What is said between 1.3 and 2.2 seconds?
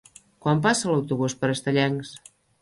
per Estellencs?